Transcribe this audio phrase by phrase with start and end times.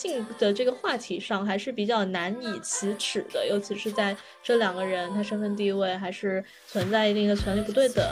[0.00, 8.02] 性的这个话题上还是比较难以启齿的，尤其是在这两个人他身份地位还是存在一定的权利不对等，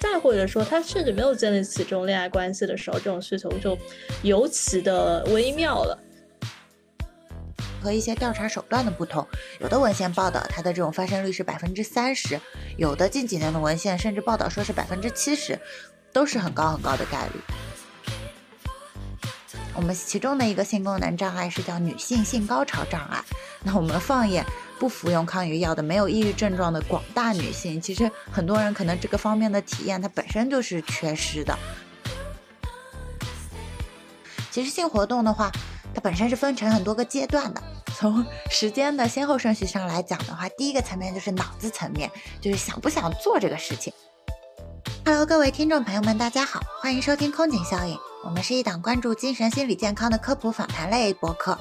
[0.00, 3.78] 再或者说他甚至没有建立起这种恋爱关系的时候，这种需求就
[4.22, 5.96] 尤其的微妙了。
[7.80, 9.24] 和一些调查手段的不同，
[9.60, 12.40] 有的文献报道它的这种发生率是百分之三十，
[12.76, 15.56] 有的近几年的文献甚至报道说是百分之七十，
[16.12, 17.40] 都是很高很高的概率。
[19.76, 23.22] 我们其中的一个性功能障碍是叫女性性高潮障碍。
[23.62, 24.42] 那我们放眼
[24.78, 31.56] 不服用抗抑郁药的、没有抑郁症状的广大女性，其实很多人可能这个方面的体验它本身就是缺失的。
[34.50, 35.52] 其实性活动的话，
[35.94, 37.62] 它本身是分成很多个阶段的。
[37.94, 43.92] 从时间的先后顺序上来讲的话，第一个层面就是脑子层面，就是想不想做这个事情。
[45.04, 47.98] Hello，各位听众朋友们，大家好，欢迎收听空警效应。
[48.26, 51.56] 我们是一档关注精神心理健康的科普访谈类博客，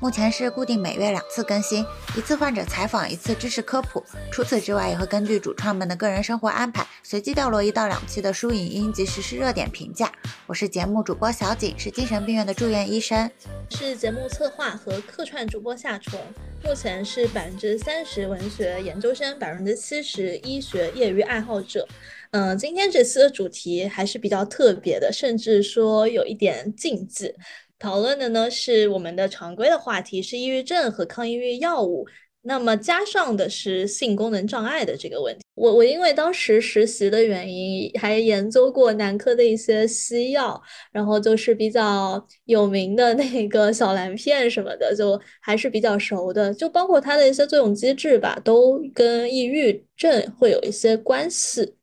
[0.00, 1.84] 目前是固定每月两次更新，
[2.16, 4.02] 一次患者采访，一次知识科普。
[4.32, 10.10] 除此之外，也会根据主创们的个人生活安排，随机掉落一到两期的书影音及实时热点评价。
[10.46, 13.30] 我是节目主播小景，是精神病院的住院医生，
[13.68, 16.18] 是节目策划和客串主播夏虫，
[16.64, 21.86] 目前是百分之三十文学研究生，百分之七十医学业余爱好者。
[22.32, 27.32] 嗯，今天这次的主题还是比较特别的，甚至说有一点禁忌。
[27.78, 32.06] 讨论的呢是我们的常规的话题，是抑郁症和抗抑郁药物。
[32.48, 35.42] 那么加上的是性功能障碍的这个问题。
[35.56, 46.54] 我我因为当时实习的原因，还研究过男科的一些西药，然后就是比较有名的那个小蓝片什么的，就还是比较熟的。
[46.54, 51.74] 就包括它的一些作用机制吧，都跟抑郁症会有一些关系。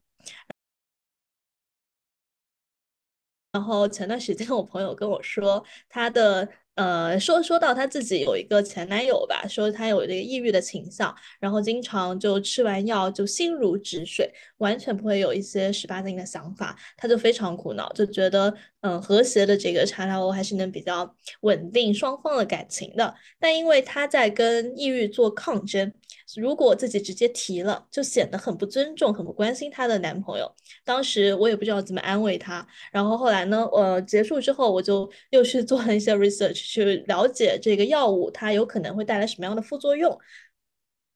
[3.53, 18.51] 然后前段时间我朋友跟我说，他的呃说说到他自己有一个前男友吧，说他有这个抑郁的倾向，然后经常就吃完药就心如止水，完全不会有一些十八禁的想法，他就非常苦恼，就觉得
[18.83, 25.91] 嗯和谐的这个茶茶欧还是能比较稳定双方的感情的，但因为他在跟抑郁做抗争。
[26.35, 30.51] 如果自己直接提了，就显得很不尊重、很不关心她的男朋友。
[30.83, 32.65] 当时我也不知道怎么安慰她。
[32.91, 40.17] 然后后来呢，呃，结束之后，我就又去做了一些 research，去了解这个药物它有可能会带来什么样的副作用。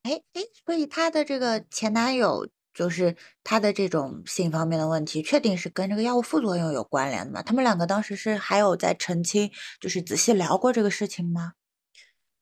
[0.03, 7.41] 哎哎，所以她的这个前男友，就是他的这种性方面的问题，确定是跟这个药物副作用有关联的吗？
[7.41, 9.49] 他们两个当时是还有在澄清，
[9.81, 11.53] 就是仔细聊过这个事情吗？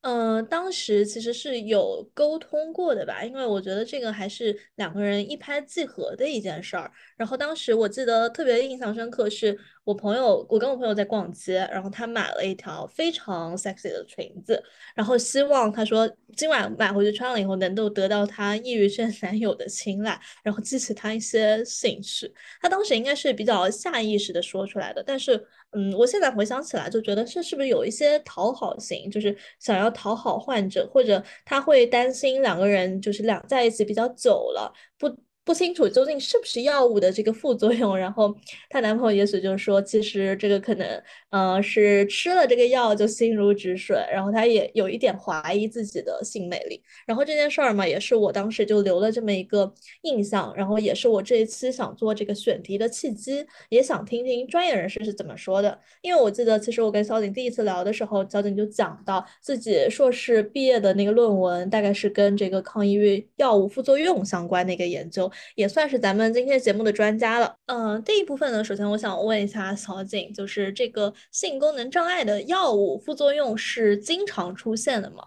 [0.01, 6.91] 嗯，当时其实是有沟通过的吧，因为我觉得这个还是两个人一拍即合的一件事儿。
[7.17, 14.61] 然后当时我记得特别印象深刻，是我朋友，我跟我朋友在逛街，然后他买了一条非常 sexy 的裙子，
[14.95, 22.33] 然后希望他说今晚买回去穿了以后能够得到他抑郁症男友的青睐，然后激起他一些兴趣。
[22.59, 25.39] 他当时应该是比较下意识的说出来的，但是
[25.73, 35.15] 嗯，我现在回想起来就觉得这是不是有一些讨好型，就是想要讨好患者，或者他会担心两个人就是两在一起比较久了不。
[35.45, 38.35] 不清楚究竟是不是药物的这个副作用，然后
[38.67, 46.81] 她男朋友也许就是说，其实这个可能，呃，是吃了这个药就心如止水，然后她也有一点怀疑自己的性魅力。
[47.05, 55.79] 然后这件事儿嘛，也是我当时就留了这么一个印象，然后也是我这一期想做这个选题的契机，也想听听专业人士是怎么说的。
[56.01, 65.31] 因为我记得，其实我跟小景第一次聊的时候，小景就讲到自己硕士毕业的那个论文，大概是跟这个抗抑郁药物副作用相关的一个研究。
[65.55, 67.55] 也算是咱们今天节目的专家了。
[67.65, 75.23] 嗯，第一部分呢，首先我想问一下小景，就是这个性功能障碍的药物副作用是经常出现的吗？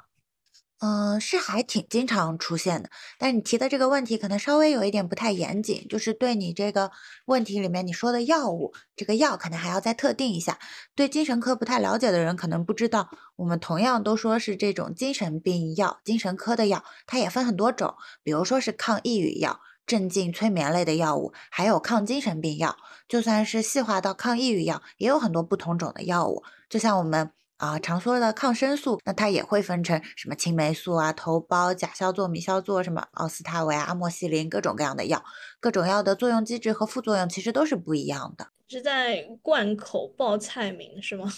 [0.80, 2.88] 嗯，是还挺经常出现的，
[3.18, 6.92] 但你提的这个问题可能稍微有一点不太严谨，就是对你这个
[7.26, 10.56] 问题里面你说的药物，这个药可能还要再特定一下。
[10.94, 19.58] 对精神科不太了解的人可能不知道，我们同样都说是这种精神病药、精神科的药，它也分很多种，比如说是抗抑郁药。
[19.88, 22.76] 镇静、催眠类的药物，还有抗精神病药，
[23.08, 26.44] 就算是细化到抗抑郁药，也有很多不同种的药物。
[26.68, 35.22] 就像我们啊常说的抗生素，那它也会分成什么青霉素啊、头孢、甲硝唑、米硝唑、什么奥司他韦啊、阿莫西林，各种各样的药，
[35.60, 38.48] 各种药的作用机制和副作用其实都是不一样的。
[38.70, 41.32] 是在贯口报菜名是吗？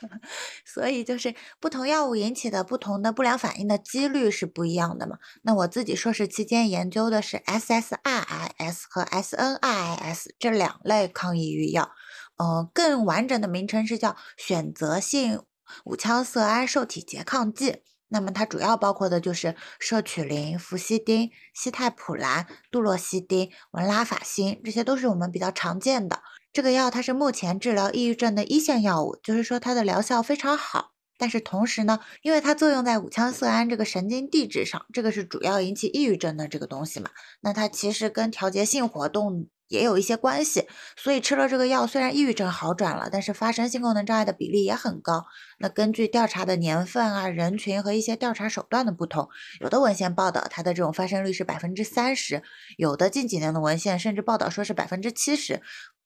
[0.64, 5.18] 所以就是不同药物引起的不同的不良反应的几率是不一样的嘛。
[5.42, 11.90] 那我自己硕士期间研究的是 SSRIs 和 SNRIs 这两类抗抑郁药，
[12.38, 15.42] 呃，更完整的名称是叫选择性
[15.84, 17.82] 五羟色胺受体拮抗剂。
[18.12, 26.20] 那么它主要包括的就是舍曲林、氟西汀、西泰普兰、杜洛西汀、文拉法辛，这些都是我们比较常见的。
[26.52, 30.90] 这个药它是目前治疗抑郁症的一线药物，就是说它的疗效非常好。
[31.16, 37.10] 但是同时呢，因为它作用在五羟色胺这个神经递质上，这个是主要引起抑郁症的这个东西嘛，
[37.42, 39.46] 那它其实跟调节性活动。
[39.70, 45.24] 也有一些关系，所以吃了这个药，虽然抑郁症好转了，但是发生性功能障碍的比例也很高。
[45.58, 49.28] 那根据调查的年份啊、人群和一些调查手段的不同，
[49.60, 52.42] 有的文献报道它的这种发生率是百分之三十，
[52.76, 55.62] 有的近几年的文献甚至报道说是百分之七十，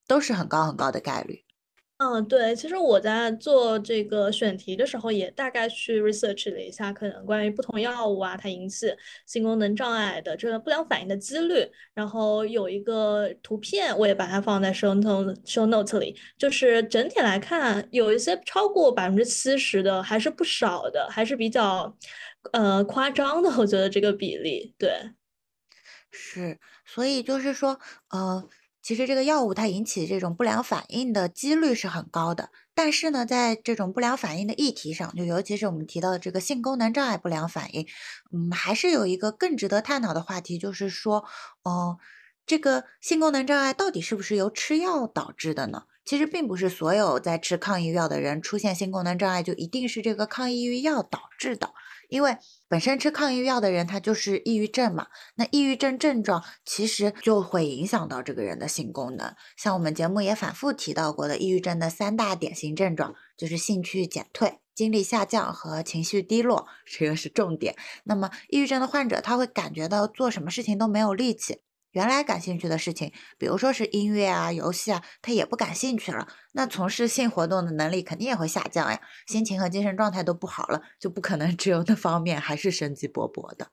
[0.06, 1.42] 都是很高很高的概率。
[1.98, 8.92] 嗯，对，其实我在做这个选题的时候，也大概去 research 了一下，可能关于不同药物啊，它引起
[9.26, 11.70] 性功能障碍的这个不良反应的几率。
[11.94, 21.96] 然后有一个图片，我也把它放在 show note show note 里，就是整体来看，有一些超过百分之七十的，还是不少的，还是比较
[22.52, 24.90] 呃夸张的，我觉得这个比例，对，
[26.10, 27.78] 是，所以就是说，
[28.10, 28.48] 呃。
[28.84, 37.86] 其实这个药物它引起这种不良反应的几率是很高的，但是呢，在这种不良反应的议题上，就尤其是我们提到的这个性功能障碍不良反应，
[38.30, 41.24] 嗯，还是有一个更值得探讨的话题，就是说，
[41.62, 41.96] 哦，
[42.44, 45.84] 这个性功能障碍到底是不是由吃药导致的呢？
[46.04, 51.72] 其实并不是所有在吃抗抑郁药的人出现性功能障碍就一定是这个抗抑郁药导致的。
[52.14, 52.38] 因为
[52.68, 59.34] 本身吃抗抑郁药的人，他就是抑郁症嘛，那抑郁症症状其实就会影响到这个人的性功能。
[59.56, 67.74] 像我们节目也反复提到过的，抑郁症的三大典型症状就是兴趣减退、精力下降和情绪低落，这个是重点。
[68.04, 71.62] 那么抑郁症的患者，他会感觉到做什么事情都没有力气。
[71.94, 76.28] 原来感兴趣的事情，比如说是音乐啊、游戏啊，他也不感兴趣了。
[76.52, 83.68] 那从事性活动的能力肯定也会下降呀，心情和精神状态都不好了，就不可能 只有那方面还是生机勃勃的。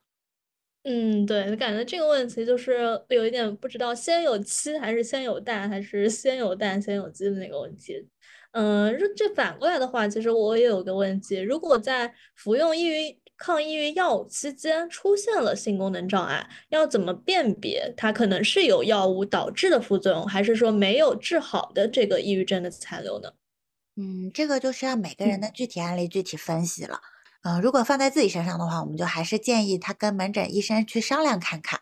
[0.84, 8.08] 嗯，对，感觉这个问题就是有一点不知道先有鸡还是先有蛋，还是先有蛋先有鸡的那个问题。
[8.54, 13.21] 嗯，这反过来的话，其实我也有个问题，如果在服用抑郁。
[13.44, 23.32] 抗抑郁药物期间出现了性功能障碍，要怎么辨别它可能是有药物导致的副作用，还是说没有治好的这个抑郁症的残留呢？
[23.96, 27.02] 嗯，这个就是要每个人的具体案例具体分析了。
[27.44, 31.80] 嗯，如果放在自己身上的话，我们就还是建议他跟门诊医生去商量看看。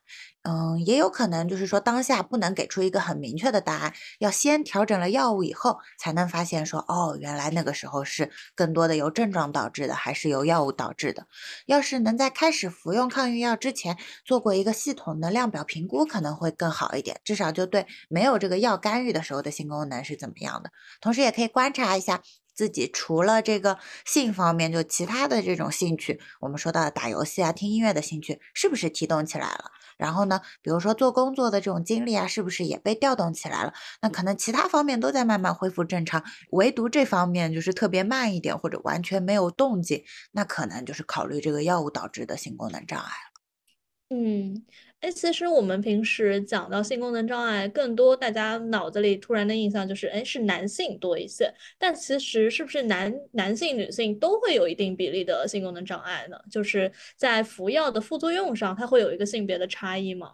[0.49, 11.27] 嗯，也有可能就是说当下不能给出一个很明确的答案，要先调整了药物以后，才能发现说，哦，原来那个时候是更多的由症状导致的，还是由药物导致的。
[11.67, 20.71] 要是能在开始服用抗抑郁药之前做过一个系统的量表评估，可能会更好一点，至少就对没有这个药干预的时候的性功能是怎么样的。
[20.99, 22.23] 同时也可以观察一下。
[22.59, 29.71] 自己除了这个性方面，就其他的这种兴趣，我们说到打游戏啊、听音乐的兴趣，是不是提动起来了？
[29.97, 33.73] 然后呢，比如说做工作的这种精力啊，是不是也被调动起来了？
[34.01, 36.21] 那可能其他方面都在慢慢恢复正常，
[36.51, 40.03] 唯独这方面就是特别慢一点，或者完全没有动静，
[40.33, 44.17] 那可能就是考虑这个药物导致的性功能障碍了。
[44.17, 44.65] 嗯。
[45.01, 51.53] 哎，其实我们平时讲到性功能障碍，更多大家脑子里突然的印象就是，哎，是男性多一些。
[51.77, 56.37] 但其实是不是男男性、女性都会有一定比例的性功能障碍呢？
[56.51, 60.33] 就是在服药的副作用上，它会有一个性别的差异吗？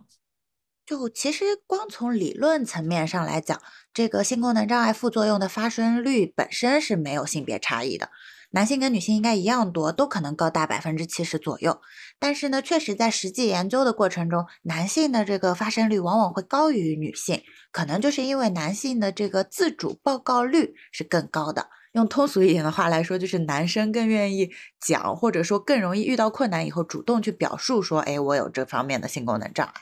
[0.83, 3.61] 就其实光从理论层面上来讲，
[3.93, 8.09] 这个性功能障碍副作用的发生率本身是没有性别差异的。
[8.55, 11.81] 男性跟女性应该一样多，都可能高达百分之七十左右。
[12.19, 17.43] 但是呢，确实在实际研究的过程中，男性的这个发生率往往会高于女性，
[17.73, 21.67] 可能就是因为男性的这个自主报告率是更高的。
[21.91, 29.73] 用通俗一点的话来说，就是男生更愿意讲，或者说更容易遇到困难以后主动去表述说，哎，我有这方面的性功能障碍。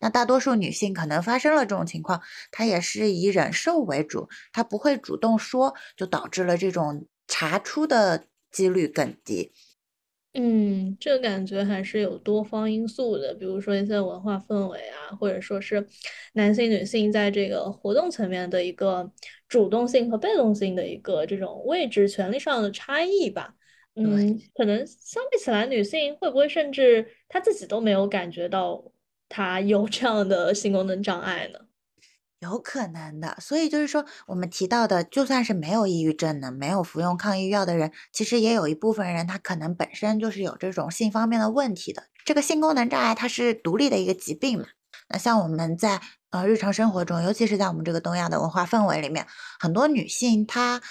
[0.00, 7.06] 那大多数女性可能发生了这种情况，她也是以忍受为主，她不会主动说，就导致了这种。
[7.34, 9.50] 查出的几率更低。
[10.34, 15.86] 嗯，这个感觉还是有多方因素的，比如说一些文化氛围啊，或者说是
[16.34, 19.10] 男性、女性在这个活动层面的一个
[19.48, 23.54] 主动性和被动性的一个这种位置、权利上的差异吧。
[23.94, 28.92] 嗯，可能相比起来，女性会不会甚至她自己都没有感觉到
[29.30, 31.58] 她有这样的性功能障碍呢？
[32.42, 42.02] 有可能的，所以就是说，我们提到的，就算是没有抑郁症的、没有服用抗抑郁药的人，其实也有一部分人，他可能本身就是有这种性方面的问题的。
[42.24, 44.64] 这个性功能障碍，它是独立的一个疾病嘛。
[45.08, 49.24] 那像我们在呃日常生活中，尤其是在我们这个东亚的文化氛围里面，
[49.60, 50.82] 很多女性她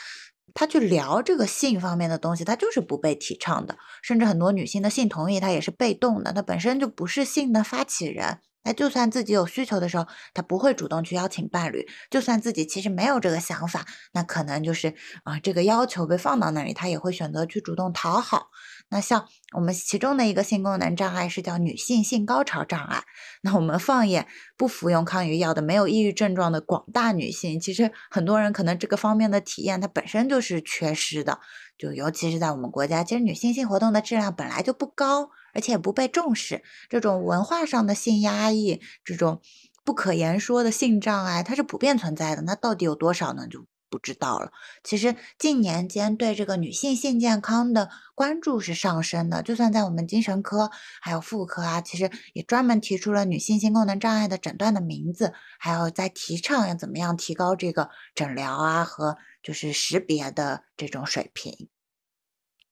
[0.53, 8.39] 她去聊这个性方面的东西，她就是不被提倡的，甚至很多女性的性同意，她也是被动的，她本身就不是性的发起人。
[8.63, 18.49] 那就算自己有需求的时候，他不会主动去邀请伴侣；就算自己其实没有这个想法，那可能就是啊，这个要求被放到那里，他也会选择去主动讨好。
[18.89, 19.25] 那像
[19.55, 23.03] 我们其中的一个性功能障碍是叫女性性高潮障碍。
[23.41, 24.27] 那我们放眼
[24.57, 31.39] 不服用抗抑郁药的、没有抑郁症状的广大女性，其实很多人可能这个方面的体验它本身就是缺失的。
[31.81, 36.61] 就尤其是在我们国家，其实女性性活动的质量本来就不高，而且也不被重视。
[36.87, 39.41] 这种文化上的性压抑，这种
[39.83, 42.43] 不可言说的性障碍，它是普遍存在的。
[42.43, 43.47] 那到底有多少呢？
[43.47, 43.65] 就。
[43.91, 44.51] 不知道了。
[44.83, 50.71] 其实近年间对这个女性性健康的关注是上升的，就算在我们精神科
[51.01, 61.67] 还有妇科啊，其实也专门提出了女性性功能障碍的诊断的名字，还有在提倡要怎么样提高这个诊疗啊和就是识别的这种水平。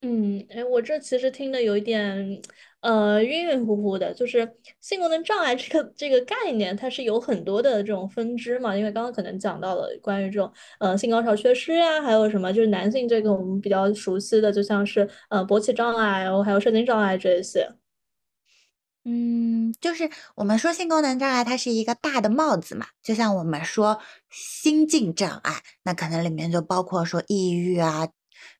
[0.01, 2.41] 嗯，哎，我这其实听的有一点，
[2.79, 4.13] 呃，晕晕乎乎的。
[4.13, 8.73] 就是性功能障碍这个这个概念，它是有很多的这种分支嘛。
[8.77, 17.67] 因为刚刚可能讲到了关于这种，呃，性高潮缺失呀，还有什么，就是男性这个我们比较熟悉的，就像是呃勃起障碍，然后还有射精障碍这一些。
[19.03, 22.85] 嗯，就是我们说性功能障碍，它是一个大的帽子嘛。
[23.03, 28.07] 就像我们说心境障碍，那可能里面就包括说抑郁啊。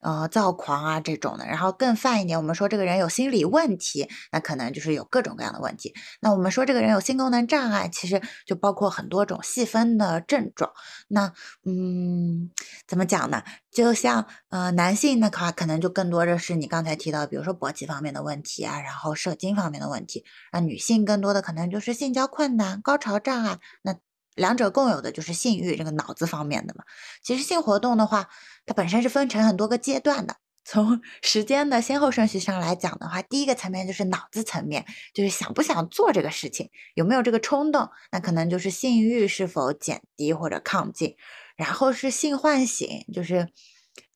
[0.00, 5.94] 呃，躁狂啊这种的，然后更泛一点，我们说这个人有心理问题，那可能就是有各种各样的问题。
[6.20, 10.72] 那我们说这个人有性功能障碍，其实就包括很多种细分的症状。
[11.08, 11.32] 那
[11.64, 12.50] 嗯，
[12.86, 13.42] 怎么讲呢？
[13.70, 20.24] 就像呃，男性的话，可能就更多的是你刚才提到，比如说勃起方面的问题啊，然后射精方面的问题。
[20.52, 23.60] 那女性更多的可能就是性交困难、高潮障碍。
[23.82, 23.96] 那
[24.34, 26.84] 两者共有的就是性欲这个脑子方面的嘛。
[27.22, 28.28] 其实性活动的话，
[28.70, 30.36] 它本身是分成很多个阶段的。
[30.64, 41.16] 从时间的先后顺序上来讲的话，第一个层面就是脑子层面，就是想不想做这个事情，有没有这个冲动，那可能就是性欲是否减低或者亢进。
[41.56, 43.48] 然后是性唤醒，就是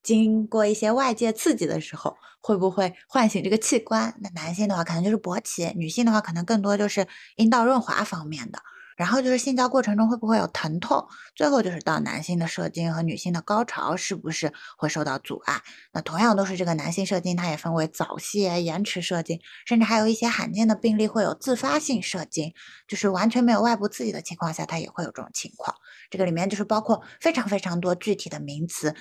[0.01, 4.15] 经过一些外界刺激的时候，会不会唤醒这个器官？
[4.21, 8.59] 那男性的话可能就是勃起，女性的话可能更多就是阴道润滑方面的。
[8.95, 15.61] 然后就是性交过程中会不会有疼痛，最后就是到男性的射精和女性的高潮是不是会受到阻碍？
[15.91, 22.53] 那同样都是这个男性射精，它也分为早泄、延迟射精，甚至还有一些罕见的病例会有自发性射精，
[22.87, 25.75] 就是完全没有外部刺激的情况下，它也会有这种情况。
[26.09, 28.95] 这个里面就是包括非常非常多具体的名词。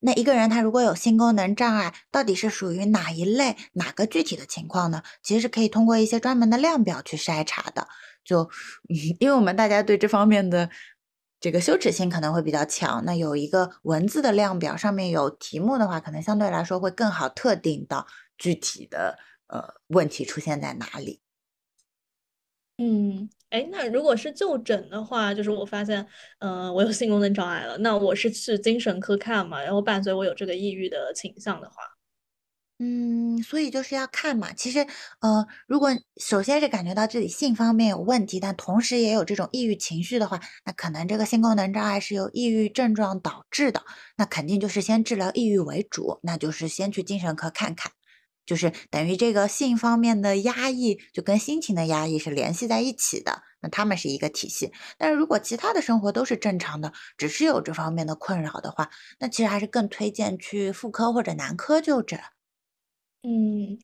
[0.00, 5.02] 那一个人他如果有性功能障碍，到底是属于哪一类、哪个具体的情况呢？
[5.22, 7.88] 其实是可以通过一些专门的量表去筛查的。
[8.24, 8.50] 就，
[9.18, 10.68] 因为我们大家对这方面的
[11.40, 21.20] 这个羞耻心可能会比较强，那有一个文字的量表，上面有题目的话，可能相对来说会更好特定到具体的呃问题出现在哪里。
[22.78, 26.06] 嗯，哎，那如果是就诊的话，就是我发现，
[26.40, 31.76] 嗯，我有性功能障碍了，那我是去精神科看嘛，然后伴随我有这个抑郁的倾向的话。
[32.78, 34.52] 嗯，所以就是要看嘛。
[34.52, 34.80] 其实，
[35.20, 35.90] 呃，如果
[36.20, 43.82] 首先是感觉到自己性方面有问题，但同时也有这种抑郁情绪的话，那可能这个性功能障碍是由抑郁症状导致的。
[44.18, 47.92] 那肯定就是先治疗抑郁为主，那就是先去精神科看看。
[48.46, 53.42] 就是等于这个性方面的压抑，就跟心情的压抑是联系在一起的。
[53.60, 54.72] 那他们是一个体系。
[54.96, 58.88] 但是如果其他的生活都是正常的，只是有这方面的困扰的话，
[59.18, 62.18] 那其实还是更推荐去妇科或者男科就诊。
[63.22, 63.76] 嗯，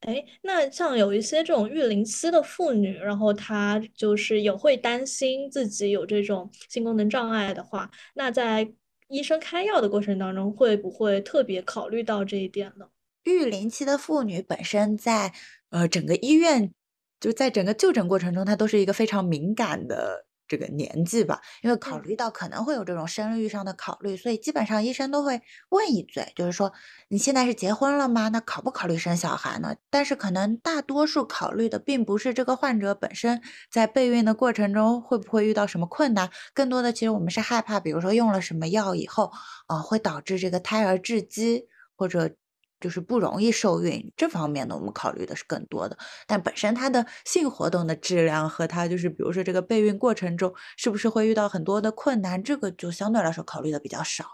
[0.00, 8.72] 哎，那像有一些这种育龄期的妇女，然后她就是也会担心自己有这种性功能障碍的话，那在
[9.08, 12.86] 医生开药的过程当中，会不会特别考虑到这一点呢？
[13.26, 15.32] 育龄期的妇女本身在
[15.70, 16.72] 呃整个医院，
[17.20, 20.24] 就在整个就诊过程中，她都是一个非常敏感的。
[20.48, 26.72] 这个年纪吧，因为考虑到可能会有这种生育上的考虑，所以基本上医生都会问一嘴，就是说
[27.08, 28.28] 你现在是结婚了吗？
[28.28, 29.74] 那考不考虑生小孩呢？
[29.90, 33.42] 但是可能大多数考虑的并不是这个患者本身
[33.72, 39.32] 在备孕的过程中会不会遇到什么困难，更多的其实我们是害怕，比如说用了什么药以后，
[39.66, 41.66] 呃，会导致这个胎儿窒息
[41.96, 42.36] 或者。
[42.80, 45.96] 就是不容易受孕这方面呢，我们考虑的是更多的。
[46.26, 54.24] 但本身它的性活动的质量和它就是，比如说这个备孕过程中是不是会遇到很多的困难，这个就相对来说考虑的比较少。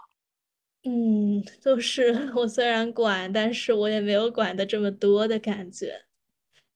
[0.85, 6.05] 嗯，就是我虽然管，但是我也没有管的这么多的感觉。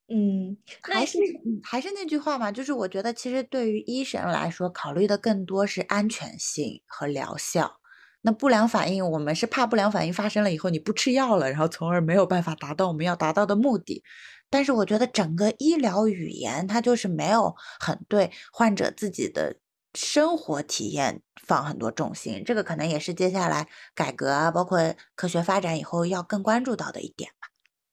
[0.07, 1.17] 嗯，还是
[1.63, 7.79] 还是那句话嘛，就是我觉得其实对于医生来说，考虑的更多是安全性和疗效。
[8.21, 14.03] 那不良反应，我们是怕不良反应发生了以后你不吃药了，然后从而没有办法达到我们要达到的目的。
[14.49, 19.57] 但是我觉得整个医疗语言它就是没有很对患者自己的
[19.93, 27.49] 生活体验放很多重心，这个可能也是接下来改革啊，包括科学发展以后要更关注到的一点吧。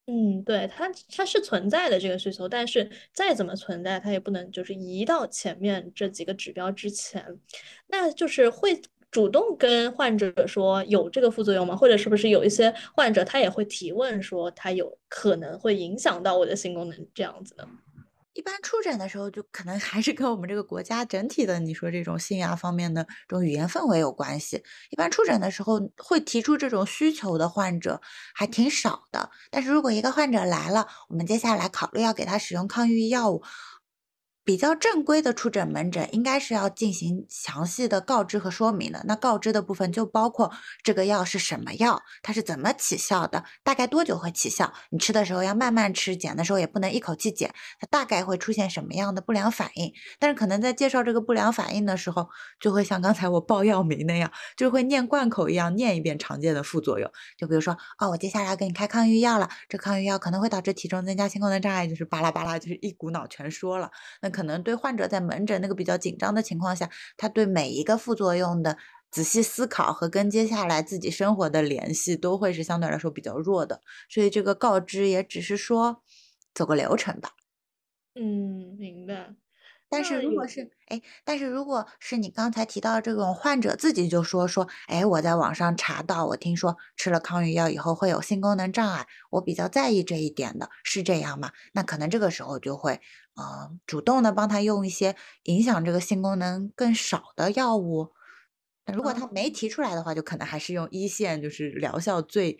[0.07, 7.25] 嗯，对，它它是存在的这个需求，但是再怎么存在，它也不能就是移到前面这几个指标之前，
[7.87, 8.79] 那就是会
[9.15, 11.73] 主动跟患者说有这个副作用吗？
[11.73, 17.65] 或者是不是有一些患者他也会提问说他有可能会影响到我的性功能这样子呢？
[18.33, 24.61] 一般出诊的时候，就可能还是跟我们这个国家整体的，你说这种性啊方面的这种语言氛围有关系。
[24.89, 28.01] 一般出诊的时候会提出这种需求的患者
[28.33, 29.29] 还挺少的。
[29.49, 33.41] 但是如果一个患者来了，我们接下来考虑要给他使用抗抑郁药物。
[34.45, 39.03] 比较正规的出诊门诊应该是要进行详细的告知和说明的。
[39.07, 40.51] 那告知的部分就包括
[40.83, 44.71] 这个药是什么药，它是怎么起效的，大概多久会起效？
[44.91, 47.51] 你吃的时候要慢慢吃，减的时候也不能一口气减。
[47.79, 49.91] 它大概会出现什么样的不良反应？
[50.19, 57.11] 但是可能在介绍这个不良反应的时候，就会像刚才我报药名那样，就会念贯口一样念一遍常见的副作用。
[57.35, 63.89] 就比如说，哦，我接下来要给你开抗抑郁药了，这抗抑郁药可能会导致体重增加、性功能障碍，就是巴拉巴拉，就是一股脑全说了。
[64.21, 68.77] 那可能对患者在门诊那个比较紧张的情况下，他对每一个副作用的
[69.09, 76.03] 仔细思考和跟接下来自己生活的联系都会是相对来说比较弱的，所以这个告知也只是说
[76.53, 77.29] 走个流程吧。
[78.15, 79.35] 嗯，明白。
[79.87, 91.51] 但是如果是哎，但是如果是你刚才提到这种患者自己就说说，哎，我在网上查到，我听说吃了抗抑郁药以后会有性功能障碍，我比较在意这一点的，是这样吗？
[91.73, 92.99] 那可能这个时候就会，
[93.35, 98.13] 呃，主动的帮他用一些影响这个性功能更少的药物。
[98.85, 102.57] 那如果他没提出来的话，就可能还是用一线就是疗效最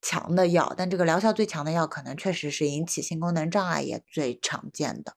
[0.00, 5.14] 强的药，但这个疗效最强的药可能确实是引起性功能障碍也最常见的。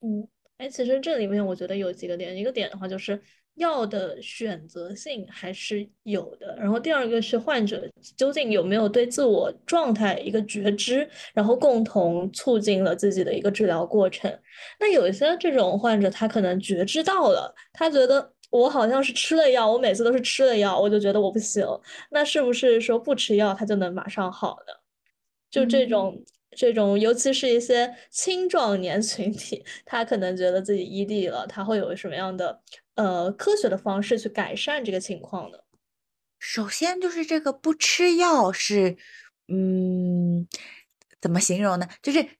[0.00, 0.28] 嗯。
[0.58, 3.22] 哎，其实这里面我觉得有几个点，一个点的话就是
[3.58, 14.32] 药的选择性还是有的，然后第二个是患者究竟有没有对自我状态一个觉知，然后共同促进了自己的一个治疗过程。
[14.80, 21.64] 那有一些这种患者，他可能觉知到了，他觉得我好像是吃了药，我每次都是吃了药，我就觉得我不行。
[22.10, 24.72] 那是不是说不吃药他就能马上好呢？
[25.50, 26.24] 就这种。
[26.56, 32.58] 这种，尤其是一些青壮年群体，他可能觉得自己异地了，他会有什么样的
[32.98, 35.64] 呃科学的方式去改善这个情况的？
[36.38, 38.96] 首先就是这个不吃药是，
[39.48, 40.46] 嗯，
[41.20, 41.88] 怎么形容呢？
[42.02, 42.37] 就是。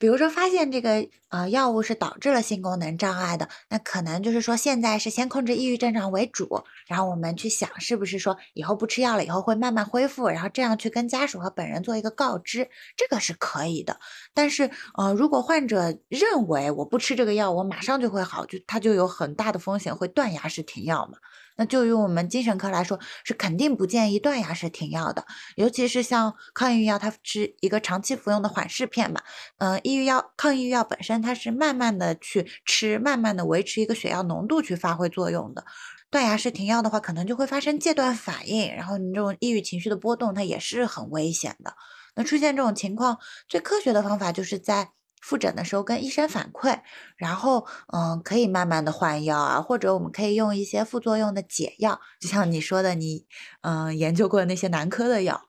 [0.00, 14.00] 比如说，发现这个呃药物是导致了性功能障碍的，那可能就是说现在是先控制抑郁症状为主，然后我们去想是不是说以后不吃药了以后会慢慢恢复，然后这样去跟家属和本人做一个告知，这个是可以的。
[14.32, 21.18] 但是呃，如果患者认为我不吃这个药，我马上就会好，就他就有很大的风险会断崖式停药嘛。
[21.60, 29.20] 那就用我们精神科来说，是肯定不建议断崖式停药的，尤其是像抗抑郁药，它是一个长期服用的缓释片嘛。
[29.58, 35.66] 嗯，抑郁药、抗抑郁药本身它是慢慢的去吃，慢慢的维持一个血药浓度去发挥作用的。
[36.10, 41.74] 断崖式停药的话，可能就会发生戒断反应，然后你这种抑郁情绪的波动，它也是很危险的。
[42.16, 44.92] 那出现这种情况，最科学的方法就是在。
[45.20, 46.80] 复诊的时候跟医生反馈，
[47.16, 53.26] 然后嗯，可以慢慢的换药啊，或者我们可以用一些副作用的解药，就像你说的，你
[53.62, 55.42] 嗯研究过的那些男科的药，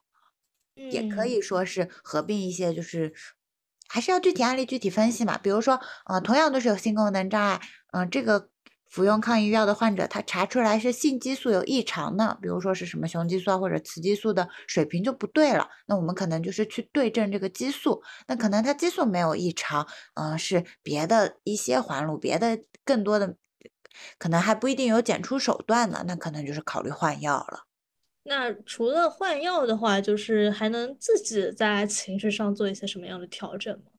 [0.74, 3.12] 也可以说是合并一些，就是
[3.88, 5.38] 还是要具体案例具体分析嘛。
[5.38, 7.60] 比如说，呃，同样都是有性功能障碍，
[7.92, 8.48] 嗯，这个。
[8.92, 23.34] 服用抗抑郁药的患者，他查出来是性激素有异常呢，比如说是什么雄激素啊或者雌激素的水平就不对了，那我们可能就是去对症这个激素，那可能他激素没有异常，嗯，是别的一些环路，别的更多的，
[24.18, 27.60] 可能还不一定有检出手段呢，那可能就是考虑换药了。
[28.24, 33.91] 那除了换药的话，就是还能自己在情绪上做一些什么样的调整吗？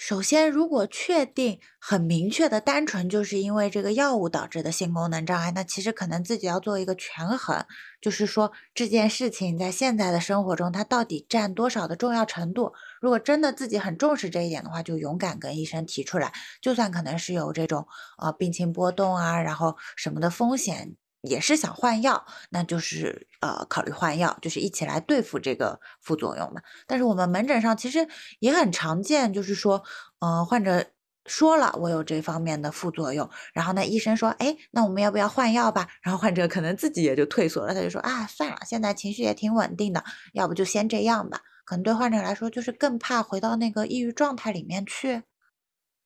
[0.00, 7.66] 首先，如果确定很明确的单纯就是因为这个药物导致的性功能障碍，那其实可能自己要做一个权衡，
[8.00, 12.72] 就是说这件事情在现在的生活中它到底占多少的重要程度。
[13.00, 16.32] 如果真的自己很重视这一点的话，就勇敢跟医生提出来，
[16.62, 20.94] 就算可能是有这种呃病情波动啊，然后什么的风险。
[21.28, 26.60] 也是想换药，那就是呃考虑换药，就是一起来对付这个副作用嘛。
[26.86, 28.08] 但是我们门诊上其实
[28.40, 29.82] 也很常见，就是说，
[30.20, 30.84] 呃，患者
[31.26, 35.88] 说了我有这方面的副作用，然后呢，医生说，哎，那我们要不要换药吧？
[36.02, 41.42] 然后患者可能自己也就退缩了，他就说啊，算了，现在情绪也挺稳定的，要不就先这样吧。
[41.64, 45.22] 可能对患者来说，就是更怕回到那个抑郁状态里面去。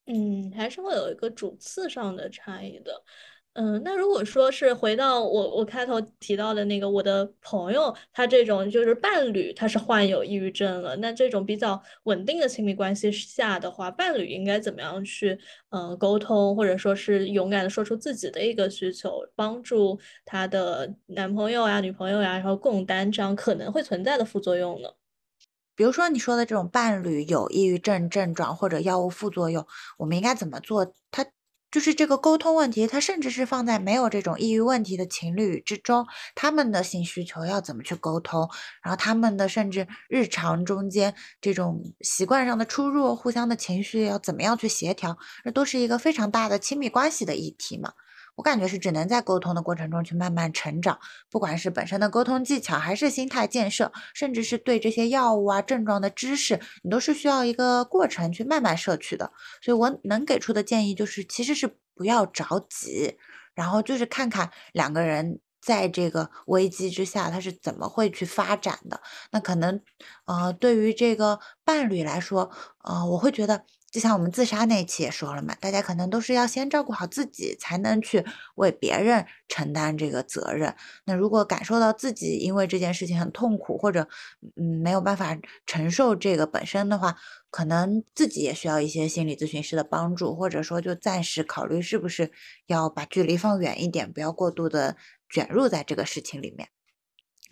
[0.05, 2.91] 嗯，还是会有一个主次上的差异的。
[3.55, 10.95] 嗯，那如果说是回到我我开头提到的那个我的朋友，他这种就是伴侣，他是患有抑郁症了。
[10.95, 15.37] 那这种比较稳定的亲密关系下的话，伴侣应该怎么样去
[15.69, 24.89] 嗯沟通，或者说是勇敢的说出自己的一个需求，帮助他的男朋友呀、女朋友呀，然后共担这样可能会存在的副作用呢？
[25.75, 29.63] 比如说你说的这种伴侣有抑郁症症状或者药物副作用，
[29.99, 30.91] 我们应该怎么做？
[31.11, 31.23] 他
[31.73, 36.05] 就是这个沟通问题，它甚至是放在没有这种抑郁问题的情侣之中，
[36.35, 38.47] 他们的性需求要怎么去沟通？
[38.83, 45.17] 然后他们的甚至日常中间这种习惯上的出入，互相的情绪要怎么样去协调？
[45.43, 47.93] 那都是一个非常大的亲密关系的议题嘛。
[48.35, 59.31] 我感觉是只能在沟通的过程中去慢慢成长，不管是本身的沟通技巧，还是心态建设，甚至是对这些药物啊症状的知识，你都是需要一个过程去慢慢摄取的。
[59.61, 63.17] 所以我能给出的建议就是，其实是不要着急，
[63.53, 68.99] 然后就是看看两个人在这个危机之下他是怎么会去发展的。
[69.31, 69.79] 那可能，
[70.25, 72.49] 呃，对于这个伴侣来说，
[72.83, 73.63] 呃，我会觉得。
[73.93, 78.25] 就像我们自杀那一期也说了嘛，大家可能都是要先照顾好自己，才能去
[78.55, 80.75] 为别人承担这个责任。
[81.05, 84.07] 那如果感受到自己因为这件事情很痛苦，或者
[84.55, 87.15] 嗯没有办法承受这个本身的话，
[87.51, 92.31] 可能自己也需要一些心理咨询师的帮助，或者说就暂时考虑是不是
[92.65, 94.97] 要把距离放远一点，不要过度的
[95.29, 96.69] 卷入在这个事情里面。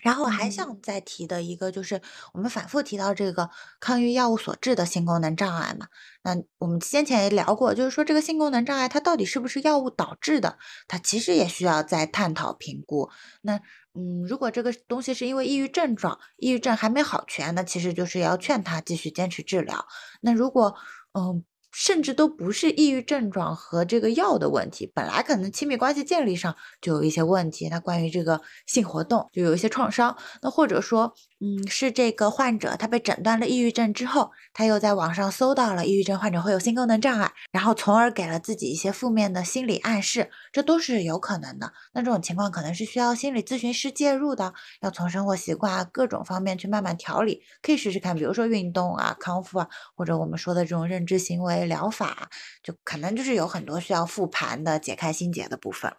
[0.01, 2.01] 然后我还想再提的一个就是，
[2.33, 5.87] 我们反复提到这个抗抑郁药物所致的性功能障碍嘛。
[6.23, 13.09] 那我们先前也聊过，就是说这个性功能障碍它到底是不是药物导致的，它其实也需要再探讨评估。
[13.41, 13.57] 那
[13.93, 19.85] 嗯，如果这个东西是因为抑郁症状，抑郁症还没好全，那其实就是要劝他继续坚持治疗。
[20.21, 20.75] 那如果
[21.13, 21.43] 嗯。
[21.71, 31.13] 甚至都不是抑郁症状和这个药的问题，本来可能亲密关系建立上就有一些问题，那关于这个性活动就有一些创伤，那或者说。
[31.43, 41.73] 嗯，是这个患者，他被诊断了抑郁症之后，他又在网上搜到了抑郁症患者会有性功能障碍，然后从而给了自己一些负面的心理暗示，这都是有可能的。
[41.93, 52.29] 那这种情况可能是需要心理咨询师介入的，要从生活习惯啊各种方面去慢慢调理，可以试试看，比如说运动啊、康复啊，或者我们说的这种认知行为疗法，
[52.61, 55.97] 就可能就是有很多需要复盘的、解开心结的部分了。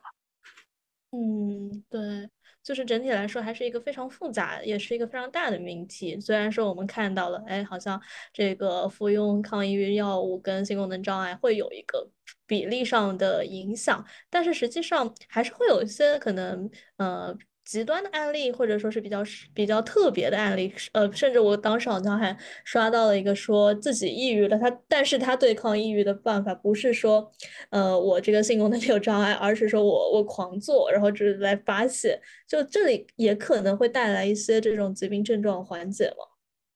[1.11, 2.31] 嗯，对。
[2.62, 6.18] 就是整体来说，还是一个非常复杂，也是一个非常大的命题。
[6.20, 8.01] 虽然说我们看到了，哎，好像
[8.33, 12.09] 这个服用抗抑郁药物跟性功能障碍会有一个
[12.46, 17.37] 比例上的影响，但是实际上还是会有一些可能，呃。
[17.73, 19.23] 极端的案例，或者说是比较
[19.55, 27.33] 比较特别的案例，呃，甚至我当时好像还刷到了一个说自己抑郁了，他但是他对抗抑郁的办法不是说，
[27.71, 36.27] 呃，我这个性功能有障碍，而是说我我狂做，然后就是来发泄，就这里也可能会带来一些这种疾病症状缓解嘛。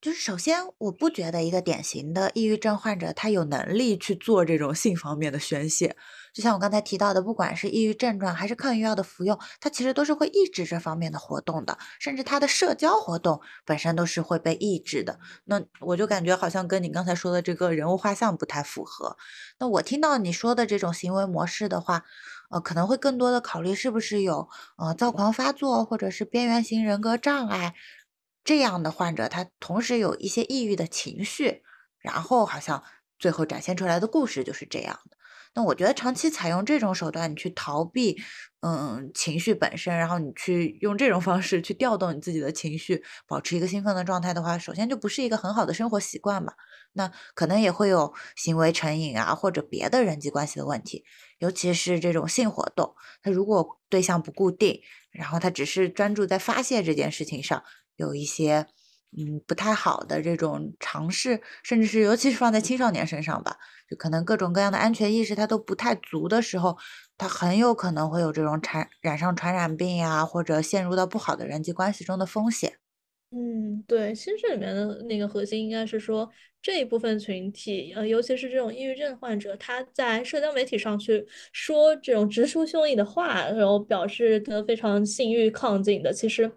[0.01, 5.95] 就是首先，我不觉得一个典型的抑郁症患者他有能力去做这种性方面的宣泄。
[6.37, 15.19] 就像我刚才提到的，不管是抑郁症状还是抗抑郁药的服用，它其实都是会抑制这方面的活动的，甚至他的社交活动本身都是会被抑制的。
[15.45, 19.17] 那我就感觉好像跟你刚才说的这个人物画像不太符合。
[19.59, 22.05] 那我听到你说的这种行为模式的话，
[22.51, 24.47] 呃，可能会更多的考虑是不是有
[24.77, 27.75] 呃躁狂发作或者是边缘型人格障碍。
[28.45, 31.63] 这样的患者，他同时有一些抑郁的情绪，
[31.99, 32.85] 然后好像
[33.19, 35.17] 最后展现出来的故事就是这样的。
[35.57, 38.17] 那我觉得长期采用这种手段，你去逃避，
[38.61, 46.53] 嗯，情绪本身，然后你去用这种方式去调动你自己的情绪，保持一个兴奋的状态的话，首先就不是一个很好的生活习惯嘛。
[46.93, 51.05] 那可能也会有行为成瘾啊，或者别的人际关系的问题，
[51.39, 57.65] 尤其是这种性活动，他如果对象不固定，然后他只是专注在发泄这件事情上。
[57.97, 58.67] 有一些
[59.17, 63.57] 嗯不太好的这种尝试，甚至是尤其是放在青少年身上吧，
[63.89, 66.77] 就可能各种各样的安全意识它都不太足的时候，
[67.17, 72.79] 他很有可能会有这种产染上传染病呀，或者陷入到不好的人际关系中的风险。
[73.33, 76.31] 嗯，对，其实这里面的那个核心应该是说
[76.63, 86.51] 这一部分群体，呃，尤其是这种抑郁症患者，他在社交媒体上去说这种直抒胸臆的话，然后表示的非常性欲亢进的，其实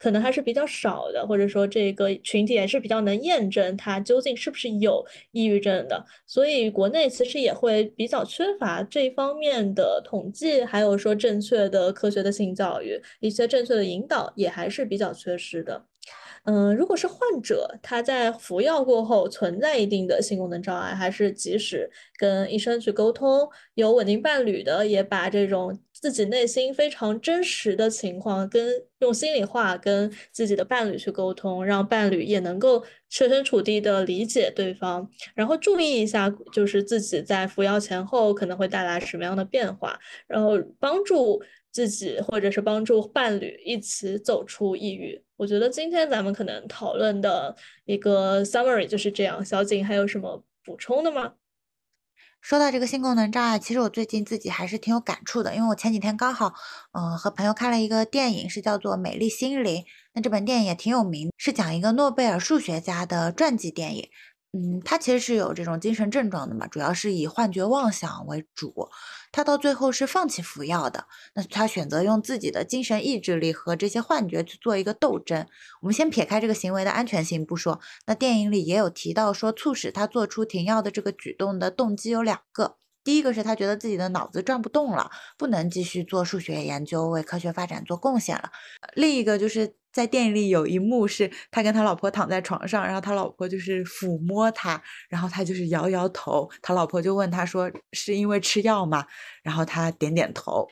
[0.00, 15.86] 可能还是比较少的，或者说这个群体也是比较能验证他究竟是不是有抑郁症的，所以国内其实也会比较缺乏这方面的统计，还有说正确的科学的性教育，一些正确的引导也还是比较缺失的。
[16.46, 23.48] 嗯，如果是患者，他在服药过后存在一定的性功能障碍，还是及时跟医生去沟通。
[23.74, 41.42] 有稳定伴侣的，也把这种自己内心非常真实的情况，跟用心里话跟自己的伴侣去沟通，让伴侣也能够设身处地的理解对方，然后注意一下，就是自己在服药前后可能会带来什么样的变化，然后帮助。
[41.76, 49.44] 自己或者是帮助伴侣一起走出抑郁，我觉得今天咱们可能讨论的一个 summary 就是这样。
[49.44, 51.34] 小景还有什么补充的吗？
[52.40, 56.54] 说到这个性功能障碍，其实我最近自己还是挺有感触的，因为我前几天刚好，
[56.92, 59.82] 嗯，和朋友看了一个电影，是叫做《美丽心灵》。
[60.14, 64.08] 那这本电影也挺有名，是讲一个诺贝尔数学家的传记电影。
[64.52, 68.88] 嗯，他其实是有这种精神症状的嘛，主要是以幻觉妄想为主。
[69.30, 75.46] 他到最后是放弃服药的，那他选择用自己的精神意志力和这些幻觉去做一个斗争。
[75.82, 82.78] 我们先撇开这个行为的安全性不说，那电影里也有提到说，促使他做出停药的这个举动的动机有两个。
[83.06, 88.50] 第一个是他觉得自己的脑子转不动了，不能继续做数学研究，为科学发展做贡献了。
[88.94, 99.06] 另一个就是在电影里有一幕是他跟他老婆躺在床上，然后他老婆就是抚摸他，然后他就是摇摇头，他老婆就问他说是因为吃药吗？
[99.44, 100.66] 然后他点点头。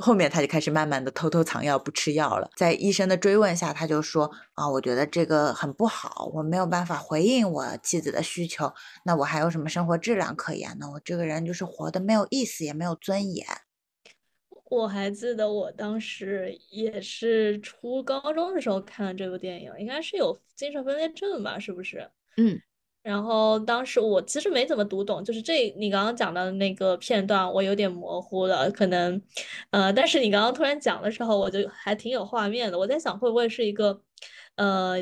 [0.00, 8.72] 后面他就开始慢慢的偷偷藏药不吃药了，在医生的追问下，他就说啊，我觉得这个很不好，我没有办法回应我妻子的需求，
[9.04, 10.90] 那我还有什么生活质量可言呢？
[10.94, 13.46] 我这个人就是活得没有意思，也没有尊严。
[14.70, 21.58] 我还记得我当时也是初高中的时候看了这部电影，应该是有精神分裂症吧？
[21.58, 22.10] 是不是？
[22.36, 22.60] 嗯。
[23.02, 29.20] 然后当时我其实没怎么读懂，就是这你刚刚讲的那个片段，我有点模糊了，可能，
[29.70, 32.78] 呃，但是你刚刚突然讲的时候，我就还挺有画面的。
[32.78, 34.02] 我在想，会不会是一个，
[34.56, 34.98] 呃，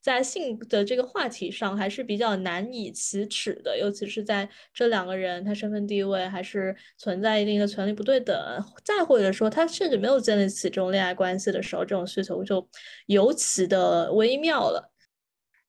[0.00, 8.36] 在性的这个话题上还是比较难以启齿的，尤其是在这两个人他身份地位还是存在一定的权利不对等，
[8.84, 12.66] 再或者说他甚至没有建立起这种恋爱关系的时候，这种需求就
[13.06, 14.89] 尤其的微妙了。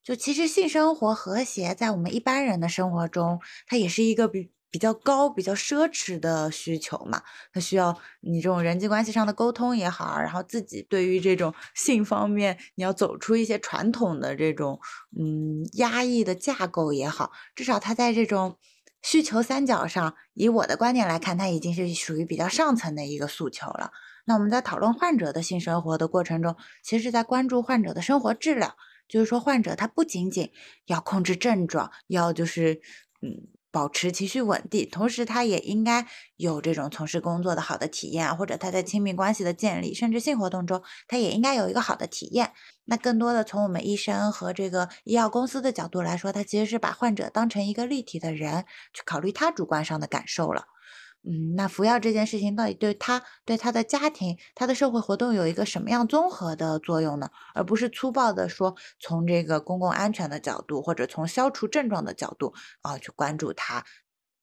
[0.03, 7.21] 就其实性生活和谐，在我们一般人的生活中，它也是一个比比较高、比较奢侈的需求嘛。
[7.53, 14.79] 它需要你这种人际关系上的沟通也好，然后自己对于这种性方面，你要走出一些传统的这种
[15.19, 18.57] 嗯压抑的架构也好，至少它在这种
[19.03, 23.91] 需求三角上，以我的观点来看，它已经是属于比较上层的一个诉求了。
[24.25, 28.73] 那我们在讨论患者的性生活的过程中，其实是在关注患者的生活质量。
[29.11, 30.51] 就是说，患者他不仅仅
[30.87, 32.81] 要控制症状，要就是
[33.21, 42.51] 嗯保持情绪稳定，同时他也应该有这种从事工作的好的体验，或者他在亲密关系的建立，甚至性活动中，他也应该有一个好的体验。
[42.85, 50.65] 那更多的从我们医生和这个医药公司的角度来说，他其实是把患者当成一个立体的人去考虑他主观上的感受了。
[51.23, 57.29] 嗯，那服药这件事情到底对他、对他的家庭、他的社会活动有一个什么样综合的作用呢？
[57.53, 63.85] 而不是粗暴的说从这个公共安全的角度，或者从消除症状的角度啊去关注他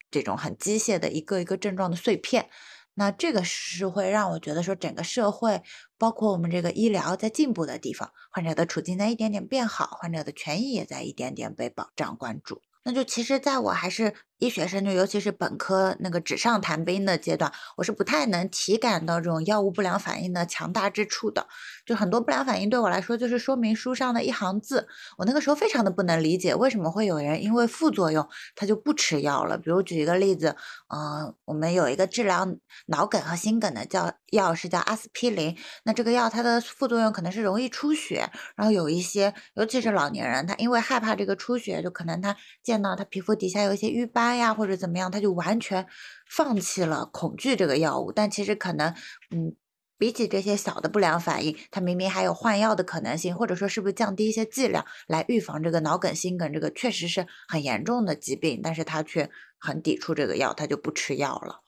[0.09, 2.49] 这种很机械的一个一个症状的碎片。
[2.95, 5.61] 那这个是会让我觉得说整个社会，
[5.99, 12.63] 包括我们这个医疗在进步的地方，患者的处境在一点点变好，患者的权益也在一点点被保障关注。
[12.85, 14.15] 那就其实，在我还是。
[14.39, 21.47] 医学生就尤其是本科那个纸上谈兵的阶段，我是不太能体感到这种药物不良反应的强大之处的。
[21.85, 24.87] 就很多不良反应对我来说就是说明书上的一行字。
[25.17, 29.59] 我那个时候非常的不能理解，为什么会有人因为副作用他就不吃药了。
[29.59, 30.55] 比如举一个例子，
[30.95, 32.47] 嗯，我们有一个治疗
[32.87, 44.28] 脑梗和心梗的叫药是叫阿司匹林，那这个药它的副作用可能是容易出血，然后有一些尤其是老年人，他因为害怕这个出血，就可能他见到他皮肤底下有一些瘀斑。
[44.37, 45.87] 呀，或者怎么样，他就完全
[46.31, 48.13] 放弃了恐惧这个药物。
[48.13, 48.95] 但其实可能，
[49.31, 49.55] 嗯，
[49.99, 61.63] 比起这些小的不良反应，他明明还有换药的可能性，或者说是不是降低一些剂量来预防这个脑梗、心梗，这个确实是很严重的疾病，但是他却很抵触这个药，他就不吃药了。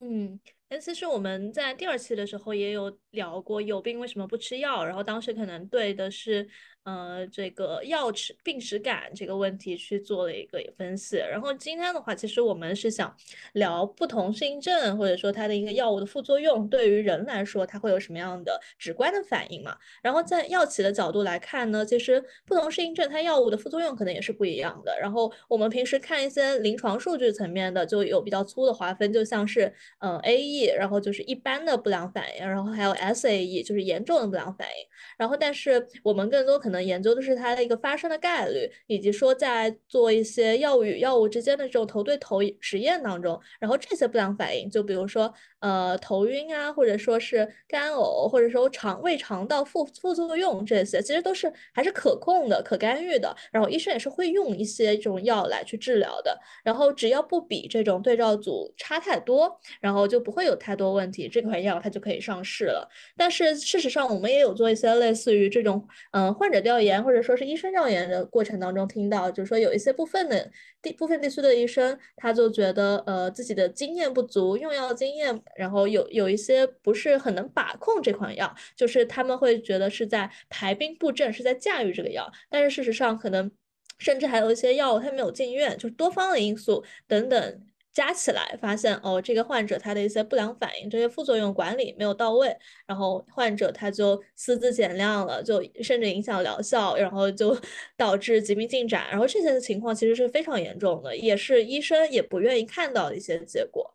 [0.00, 0.40] 嗯。
[0.68, 4.82] 那，其实我们在第二期的时候也有聊过，有病为什么不吃药？
[4.82, 6.48] 然后当时可能对的是。
[6.84, 13.16] 呃，这个药吃病耻感这个问题去做了一个分析，然后今天的话，其实我们是想
[13.52, 19.76] 聊不同适应症或者说它的一个药物的副作用，对于人来说它会有什么样的直观的反应嘛？
[20.02, 24.98] 然后在药企的角度来看呢，其实不同适应症它药物的副作用可能也是不一样的。
[24.98, 34.84] 然后我们平时看一些临床数据层面的，就有比较粗的划分，就像是嗯 AE，然后就是一般的不良反应，然后还有 SAE，就是严重的不良反应。
[35.16, 36.71] 然后但是我们更多可能。
[36.72, 45.30] 可能研究的是它的一个发生的概率，以及说在做一些药物与药物之间的这种头对头实验当中，然后这些不良反应，就比如说
[45.62, 53.34] 呃头晕啊，或者说是干呕，或者说肠胃肠道副副作用这些，其实都是还是可控的、可干预的。
[53.52, 56.36] 然后医生也是会用一些这种药来去治疗的。
[56.64, 62.88] 然后只要不比这种对照组差太多，然后就不会有太多问题，这款药它就可以上市了。
[63.16, 66.62] 但是事实上，我们也有做一些类似于这种嗯患者。
[66.62, 70.48] 调研或者说是医生调研的过程当中，听到就是说有一些部分的
[70.82, 83.50] 地部分地区的医生，他就觉得呃自己的经验不足，用药经验，然后有有一些不是很能把控这款药，就是他们会觉得是在排兵布阵，是在驾驭这个药，但是事实上可能
[83.98, 87.62] 甚至还有一些药物它没有进院，就是多方的因素等等。
[87.92, 97.56] 加起来发现哦，这个患者他的一些不良反应，这些副作用管理没有到位，然后患者他就私自减量了，就甚至影响疗效，然后就
[97.96, 103.94] 导致疾病进展，然后这些情况其实是非常严重的，也是医生也不愿意看到的一些结果。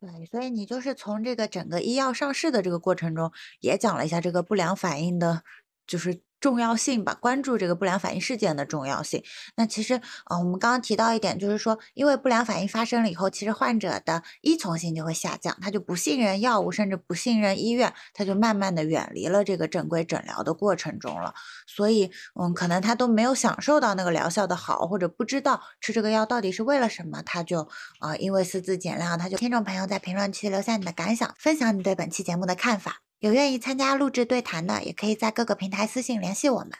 [0.00, 5.42] 对，所以你就是从这个整个医药上市的这个过程中，也讲了一下这个不良反应的，
[5.86, 6.20] 就是。
[6.42, 9.22] 重要性吧，关注这个不良反应事件的重要性。
[9.56, 9.96] 那其实，
[10.28, 21.32] 嗯，我们刚刚提到一点，就是说，因为不良反应发生了以后，其实患者的依从性就会下降，他就不信任药物，甚至不信任医院，他就慢慢的远离了这个正规诊疗的过程中了。
[21.68, 27.68] 所以，嗯，可能他都没有享受到那个疗效的好，或者不知道吃这个药到底是为了什么，他就，
[28.00, 29.36] 啊，因为私自减量，他就。
[29.36, 33.11] 听众朋友在评论区留下你的感想，分享你对本期节目的看法。
[33.22, 36.70] 有愿意参加录制对谈的，也可以在各个平台私信联系我们。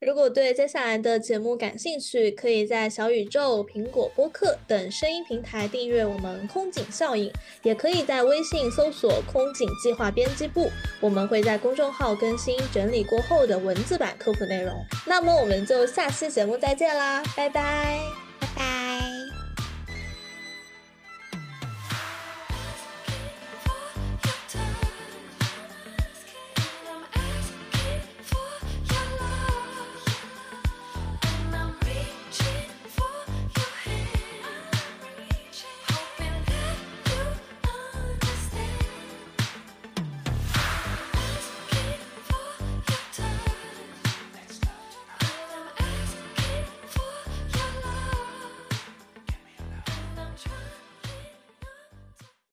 [0.00, 7.32] 如果对接下来的节目感兴趣，可以在小宇宙、苹果播客等声音平台订阅我们空警效应，
[7.64, 10.70] 也可以在微信搜索“空警计划编辑部”，
[11.02, 14.72] 我们会在公众号更新整理过后的文字版科普内容。
[15.04, 17.98] 那么我们就下期节目再见啦，拜拜，
[18.38, 19.07] 拜拜。